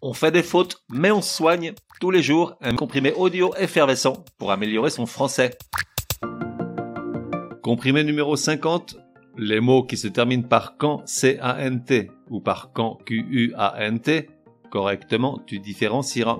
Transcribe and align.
On 0.00 0.12
fait 0.12 0.30
des 0.30 0.44
fautes, 0.44 0.84
mais 0.88 1.10
on 1.10 1.20
soigne 1.20 1.72
tous 2.00 2.12
les 2.12 2.22
jours 2.22 2.54
un 2.60 2.76
comprimé 2.76 3.12
audio 3.14 3.52
effervescent 3.56 4.24
pour 4.38 4.52
améliorer 4.52 4.90
son 4.90 5.06
français. 5.06 5.58
Comprimé 7.64 8.04
numéro 8.04 8.36
50, 8.36 8.96
les 9.38 9.58
mots 9.58 9.82
qui 9.82 9.96
se 9.96 10.06
terminent 10.06 10.46
par 10.46 10.76
quand 10.76 11.02
C-A-N-T 11.04 12.12
ou 12.30 12.38
par 12.38 12.70
quand 12.72 12.98
Q-U-A-N-T, 13.06 14.30
correctement 14.70 15.40
tu 15.44 15.58
différencieras. 15.58 16.38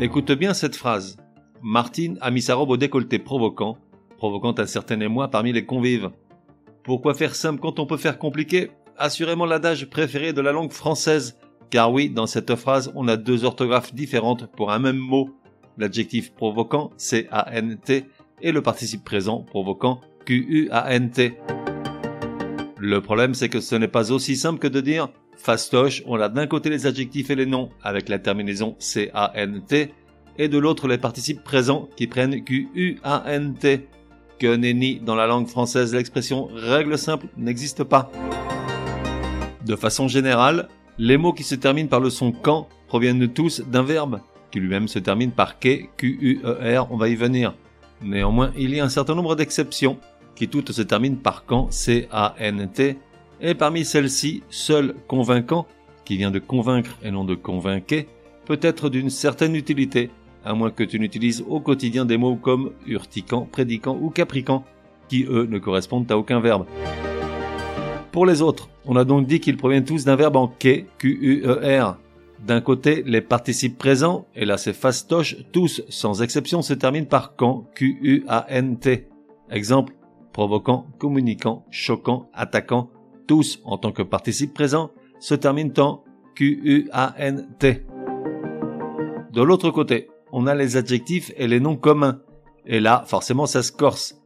Écoute 0.00 0.32
bien 0.32 0.54
cette 0.54 0.76
phrase. 0.76 1.18
Martine 1.62 2.16
a 2.22 2.30
mis 2.30 2.40
sa 2.40 2.54
robe 2.54 2.70
au 2.70 2.78
décolleté 2.78 3.18
provoquant, 3.18 3.76
provoquant 4.16 4.54
un 4.56 4.66
certain 4.66 4.98
émoi 5.00 5.28
parmi 5.28 5.52
les 5.52 5.66
convives. 5.66 6.08
Pourquoi 6.84 7.12
faire 7.12 7.34
simple 7.34 7.60
quand 7.60 7.80
on 7.80 7.86
peut 7.86 7.98
faire 7.98 8.18
compliqué? 8.18 8.70
Assurément 8.98 9.46
l'adage 9.46 9.88
préféré 9.88 10.32
de 10.32 10.40
la 10.40 10.52
langue 10.52 10.72
française, 10.72 11.36
car 11.70 11.92
oui, 11.92 12.10
dans 12.10 12.26
cette 12.26 12.54
phrase, 12.56 12.92
on 12.94 13.08
a 13.08 13.16
deux 13.16 13.44
orthographes 13.44 13.94
différentes 13.94 14.46
pour 14.46 14.70
un 14.72 14.78
même 14.78 14.96
mot. 14.96 15.30
L'adjectif 15.76 16.32
provoquant, 16.34 16.90
C-A-N-T, 16.96 18.04
et 18.42 18.52
le 18.52 18.62
participe 18.62 19.04
présent 19.04 19.42
provoquant, 19.42 20.00
Q-U-A-N-T. 20.24 21.38
Le 22.78 23.00
problème, 23.00 23.34
c'est 23.34 23.48
que 23.48 23.60
ce 23.60 23.74
n'est 23.76 23.88
pas 23.88 24.12
aussi 24.12 24.36
simple 24.36 24.58
que 24.58 24.68
de 24.68 24.80
dire 24.80 25.08
fastoche, 25.36 26.02
on 26.06 26.20
a 26.20 26.28
d'un 26.28 26.46
côté 26.46 26.68
les 26.68 26.86
adjectifs 26.86 27.30
et 27.30 27.36
les 27.36 27.46
noms 27.46 27.70
avec 27.82 28.08
la 28.08 28.18
terminaison 28.18 28.74
C-A-N-T, 28.78 29.92
et 30.38 30.48
de 30.48 30.58
l'autre 30.58 30.88
les 30.88 30.98
participes 30.98 31.42
présents 31.42 31.88
qui 31.96 32.06
prennent 32.06 32.44
Q-U-A-N-T. 32.44 33.88
Que 34.38 34.54
nenni 34.54 35.00
dans 35.00 35.16
la 35.16 35.26
langue 35.26 35.48
française, 35.48 35.92
l'expression 35.92 36.48
règle 36.54 36.96
simple 36.96 37.26
n'existe 37.36 37.82
pas. 37.82 38.12
De 39.68 39.76
façon 39.76 40.08
générale, 40.08 40.66
les 40.96 41.18
mots 41.18 41.34
qui 41.34 41.42
se 41.42 41.54
terminent 41.54 41.90
par 41.90 42.00
le 42.00 42.08
son 42.08 42.32
quand 42.32 42.68
proviennent 42.86 43.28
tous 43.28 43.60
d'un 43.60 43.82
verbe, 43.82 44.20
qui 44.50 44.60
lui-même 44.60 44.88
se 44.88 44.98
termine 44.98 45.30
par 45.30 45.58
que, 45.58 45.82
Q-U-E-R, 45.98 46.90
on 46.90 46.96
va 46.96 47.10
y 47.10 47.14
venir. 47.14 47.54
Néanmoins, 48.00 48.50
il 48.56 48.74
y 48.74 48.80
a 48.80 48.84
un 48.86 48.88
certain 48.88 49.14
nombre 49.14 49.36
d'exceptions, 49.36 49.98
qui 50.34 50.48
toutes 50.48 50.72
se 50.72 50.80
terminent 50.80 51.18
par 51.22 51.44
quand, 51.44 51.70
C-A-N-T, 51.70 52.96
et 53.42 53.54
parmi 53.54 53.84
celles-ci, 53.84 54.42
seul 54.48 54.94
convaincant, 55.06 55.66
qui 56.06 56.16
vient 56.16 56.30
de 56.30 56.38
convaincre 56.38 56.96
et 57.02 57.10
non 57.10 57.24
de 57.24 57.34
convainquer, 57.34 58.08
peut 58.46 58.60
être 58.62 58.88
d'une 58.88 59.10
certaine 59.10 59.54
utilité, 59.54 60.08
à 60.46 60.54
moins 60.54 60.70
que 60.70 60.82
tu 60.82 60.98
n'utilises 60.98 61.44
au 61.46 61.60
quotidien 61.60 62.06
des 62.06 62.16
mots 62.16 62.36
comme 62.36 62.72
urticant, 62.86 63.42
prédicant 63.42 63.98
ou 64.00 64.08
capricant, 64.08 64.64
qui 65.10 65.26
eux 65.28 65.46
ne 65.46 65.58
correspondent 65.58 66.10
à 66.10 66.16
aucun 66.16 66.40
verbe. 66.40 66.64
Pour 68.12 68.26
les 68.26 68.42
autres, 68.42 68.68
on 68.86 68.96
a 68.96 69.04
donc 69.04 69.26
dit 69.26 69.40
qu'ils 69.40 69.56
proviennent 69.56 69.84
tous 69.84 70.04
d'un 70.04 70.16
verbe 70.16 70.36
en 70.36 70.48
que, 70.48 70.84
Q-U-E-R. 70.98 71.98
D'un 72.46 72.60
côté, 72.60 73.02
les 73.04 73.20
participes 73.20 73.76
présents, 73.76 74.26
et 74.34 74.44
là 74.44 74.56
c'est 74.58 74.72
fastoche, 74.72 75.36
tous, 75.52 75.82
sans 75.88 76.22
exception, 76.22 76.62
se 76.62 76.72
terminent 76.72 77.06
par 77.06 77.36
quand, 77.36 77.66
Q-U-A-N-T. 77.74 79.08
Exemple, 79.50 79.94
provoquant, 80.32 80.86
communiquant, 80.98 81.64
choquant, 81.70 82.30
attaquant, 82.32 82.90
tous, 83.26 83.60
en 83.64 83.76
tant 83.76 83.92
que 83.92 84.02
participes 84.02 84.54
présents, 84.54 84.90
se 85.20 85.34
terminent 85.34 85.72
en 85.78 86.04
Q-U-A-N-T. 86.34 87.86
De 89.32 89.42
l'autre 89.42 89.70
côté, 89.70 90.08
on 90.32 90.46
a 90.46 90.54
les 90.54 90.76
adjectifs 90.76 91.32
et 91.36 91.46
les 91.46 91.60
noms 91.60 91.76
communs. 91.76 92.20
Et 92.66 92.80
là, 92.80 93.04
forcément, 93.06 93.46
ça 93.46 93.62
se 93.62 93.72
corse. 93.72 94.17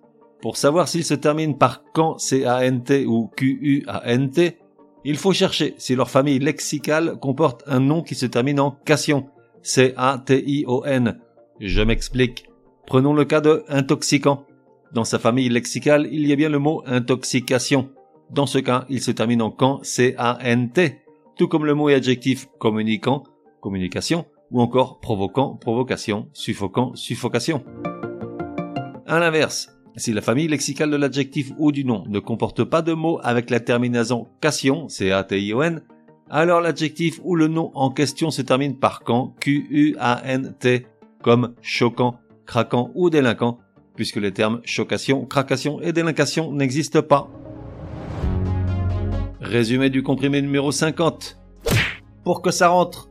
Pour 0.43 0.57
savoir 0.57 0.89
s'ils 0.89 1.05
se 1.05 1.15
terminent 1.15 1.55
par 1.55 1.85
quand 1.95 2.19
C-A-N-T 2.19 3.07
ou 3.07 3.31
Q-U-A-N-T, 3.37 4.59
il 5.05 5.17
faut 5.17 5.33
chercher 5.33 5.75
si 5.79 5.95
leur 5.95 6.11
famille 6.11 6.41
lexicale 6.41 7.17
comporte 7.21 7.63
un 7.69 7.79
nom 7.79 8.03
qui 8.03 8.17
se 8.17 8.27
termine 8.27 8.59
en 8.59 8.73
cation. 8.85 9.29
C-A-T-I-O-N. 9.63 11.21
Je 11.61 11.83
m'explique. 11.83 12.47
Prenons 12.87 13.15
le 13.15 13.25
cas 13.25 13.41
de 13.41 13.63
intoxicant. 13.69 14.45
Dans 14.93 15.05
sa 15.05 15.21
famille 15.21 15.49
lexicale, 15.49 16.09
il 16.11 16.27
y 16.27 16.33
a 16.33 16.37
bien 16.37 16.49
le 16.49 16.59
mot 16.59 16.83
intoxication. 16.87 17.91
Dans 18.31 18.47
ce 18.47 18.59
cas, 18.59 18.85
il 18.89 19.01
se 19.01 19.13
termine 19.13 19.43
en 19.43 19.53
quand 19.53 19.85
C-A-N-T, 19.85 20.99
tout 21.37 21.47
comme 21.47 21.67
le 21.67 21.75
mot 21.75 21.89
et 21.89 21.95
adjectif 21.95 22.49
communicant, 22.59 23.23
communication, 23.61 24.27
ou 24.51 24.61
encore 24.61 24.99
provoquant, 24.99 25.55
provocation, 25.55 26.29
suffocant, 26.33 26.97
suffocation. 26.97 27.63
À 29.07 29.21
l'inverse, 29.21 29.69
si 29.97 30.13
la 30.13 30.23
famille 30.23 30.49
lexicale 30.49 30.91
de 30.91 30.97
l'adjectif 30.97 31.53
ou 31.59 31.71
du 31.71 31.85
nom 31.85 32.05
ne 32.09 32.19
comporte 32.19 32.65
pas 32.65 32.83
de 32.83 32.93
mots 32.93 33.21
avec 33.23 33.51
la 33.51 33.61
terminaison 33.61 34.29
cation, 34.41 34.89
C-A-T-I-O-N, 34.89 35.83
alors 36.31 36.61
l'adjectif 36.63 37.21
ou 37.25 37.37
le 37.37 37.49
nom 37.49 37.71
en 37.75 37.91
question 37.91 38.31
se 38.31 38.41
termine 38.41 38.79
par 38.79 39.03
quand, 39.05 39.35
Q-U-A-N-T, 39.41 40.87
comme 41.23 41.55
choquant, 41.61 42.17
craquant 42.47 42.91
ou 42.95 43.11
délinquant, 43.11 43.59
puisque 43.95 44.17
les 44.17 44.33
termes 44.33 44.61
chocation, 44.65 45.27
cracation 45.27 45.81
et 45.83 45.93
délinquation 45.93 46.53
n'existent 46.53 47.03
pas. 47.03 47.29
Résumé 49.41 49.91
du 49.91 50.03
comprimé 50.03 50.41
numéro 50.41 50.73
50. 50.73 51.39
Pour 52.25 52.41
que 52.41 52.51
ça 52.51 52.69
rentre. 52.69 53.11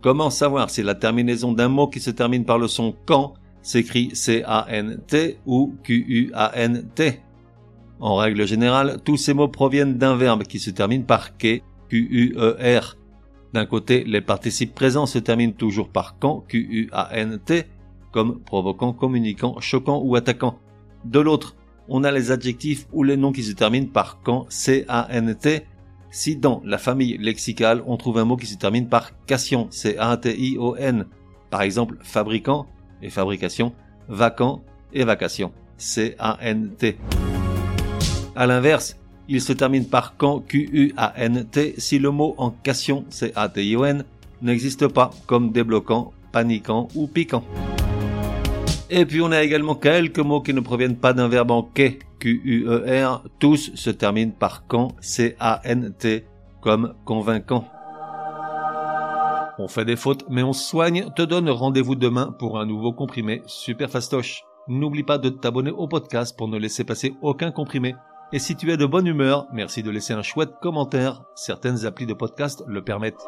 Comment 0.00 0.30
savoir 0.30 0.70
si 0.70 0.82
la 0.82 0.94
terminaison 0.94 1.52
d'un 1.52 1.68
mot 1.68 1.88
qui 1.88 1.98
se 1.98 2.10
termine 2.10 2.44
par 2.44 2.58
le 2.58 2.68
son 2.68 2.94
quand 3.06 3.34
s'écrit 3.64 4.10
C-A-N-T 4.14 5.38
ou 5.46 5.74
Q-U-A-N-T. 5.82 7.20
En 7.98 8.16
règle 8.16 8.46
générale, 8.46 8.98
tous 9.04 9.16
ces 9.16 9.34
mots 9.34 9.48
proviennent 9.48 9.98
d'un 9.98 10.14
verbe 10.16 10.44
qui 10.44 10.60
se 10.60 10.70
termine 10.70 11.04
par 11.04 11.36
que, 11.36 11.60
Q-U-E-R. 11.88 12.96
D'un 13.52 13.66
côté, 13.66 14.04
les 14.04 14.20
participes 14.20 14.74
présents 14.74 15.06
se 15.06 15.18
terminent 15.18 15.52
toujours 15.52 15.88
par 15.88 16.18
quand, 16.18 16.44
Q-U-A-N-T, 16.48 17.64
comme 18.12 18.40
provoquant, 18.40 18.92
communicant, 18.92 19.58
choquant 19.60 20.00
ou 20.04 20.14
attaquant. 20.14 20.58
De 21.04 21.18
l'autre, 21.18 21.56
on 21.88 22.04
a 22.04 22.12
les 22.12 22.30
adjectifs 22.30 22.86
ou 22.92 23.02
les 23.02 23.16
noms 23.16 23.32
qui 23.32 23.42
se 23.42 23.52
terminent 23.52 23.90
par 23.90 24.20
quand, 24.22 24.46
C-A-N-T, 24.50 25.66
si 26.10 26.36
dans 26.36 26.62
la 26.64 26.78
famille 26.78 27.16
lexicale 27.18 27.82
on 27.86 27.96
trouve 27.96 28.18
un 28.18 28.24
mot 28.24 28.36
qui 28.36 28.46
se 28.46 28.56
termine 28.56 28.88
par 28.88 29.10
cation, 29.24 29.68
C-A-T-I-O-N, 29.70 31.06
par 31.50 31.62
exemple 31.62 31.96
fabricant, 32.02 32.66
fabrication, 33.10 33.72
vacant 34.08 34.62
et 34.92 35.04
vacation, 35.04 35.52
C-A-N-T. 35.76 36.98
À 38.36 38.46
l'inverse, 38.46 38.96
il 39.28 39.40
se 39.40 39.52
termine 39.52 39.86
par 39.86 40.16
quand, 40.16 40.40
Q-U-A-N-T, 40.40 41.74
si 41.78 41.98
le 41.98 42.10
mot 42.10 42.34
en 42.36 42.50
cation, 42.50 43.04
C-A-T-I-O-N, 43.08 44.04
n'existe 44.42 44.88
pas 44.88 45.10
comme 45.26 45.52
débloquant, 45.52 46.12
paniquant 46.32 46.88
ou 46.94 47.06
piquant. 47.06 47.44
Et 48.90 49.06
puis 49.06 49.20
on 49.22 49.32
a 49.32 49.42
également 49.42 49.74
quelques 49.74 50.18
mots 50.18 50.42
qui 50.42 50.52
ne 50.52 50.60
proviennent 50.60 50.96
pas 50.96 51.12
d'un 51.12 51.28
verbe 51.28 51.50
en 51.50 51.62
que, 51.62 51.92
Q-U-E-R, 52.18 53.24
tous 53.38 53.72
se 53.74 53.90
terminent 53.90 54.32
par 54.38 54.66
quand, 54.66 54.92
C-A-N-T, 55.00 56.24
comme 56.60 56.94
convaincant. 57.04 57.66
On 59.58 59.68
fait 59.68 59.84
des 59.84 59.96
fautes, 59.96 60.24
mais 60.28 60.42
on 60.42 60.52
soigne, 60.52 61.10
te 61.14 61.22
donne 61.22 61.48
rendez-vous 61.48 61.94
demain 61.94 62.34
pour 62.38 62.58
un 62.58 62.66
nouveau 62.66 62.92
comprimé 62.92 63.42
super 63.46 63.88
fastoche. 63.88 64.42
N'oublie 64.66 65.04
pas 65.04 65.18
de 65.18 65.28
t'abonner 65.28 65.70
au 65.70 65.86
podcast 65.86 66.36
pour 66.36 66.48
ne 66.48 66.58
laisser 66.58 66.84
passer 66.84 67.14
aucun 67.22 67.52
comprimé. 67.52 67.94
Et 68.32 68.38
si 68.38 68.56
tu 68.56 68.72
es 68.72 68.76
de 68.76 68.86
bonne 68.86 69.06
humeur, 69.06 69.46
merci 69.52 69.82
de 69.82 69.90
laisser 69.90 70.12
un 70.12 70.22
chouette 70.22 70.54
commentaire. 70.60 71.22
Certaines 71.36 71.86
applis 71.86 72.06
de 72.06 72.14
podcast 72.14 72.64
le 72.66 72.82
permettent. 72.82 73.24